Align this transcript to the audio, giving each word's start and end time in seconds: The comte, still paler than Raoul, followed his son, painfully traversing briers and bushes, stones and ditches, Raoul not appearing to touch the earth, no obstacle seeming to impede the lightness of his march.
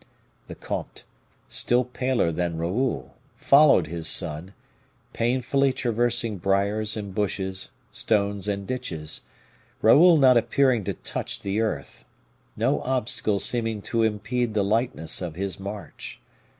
The 0.47 0.55
comte, 0.55 1.03
still 1.47 1.83
paler 1.83 2.31
than 2.31 2.57
Raoul, 2.57 3.13
followed 3.35 3.85
his 3.85 4.07
son, 4.07 4.55
painfully 5.13 5.71
traversing 5.71 6.39
briers 6.39 6.97
and 6.97 7.13
bushes, 7.13 7.69
stones 7.91 8.47
and 8.47 8.65
ditches, 8.65 9.21
Raoul 9.79 10.17
not 10.17 10.37
appearing 10.37 10.85
to 10.85 10.95
touch 10.95 11.41
the 11.41 11.61
earth, 11.61 12.03
no 12.57 12.81
obstacle 12.81 13.37
seeming 13.37 13.83
to 13.93 14.01
impede 14.01 14.55
the 14.55 14.63
lightness 14.63 15.21
of 15.21 15.35
his 15.35 15.59
march. 15.59 16.19